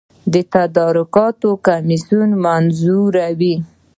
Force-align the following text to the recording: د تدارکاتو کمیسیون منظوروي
د 0.33 0.35
تدارکاتو 0.53 1.49
کمیسیون 1.67 2.29
منظوروي 2.43 3.55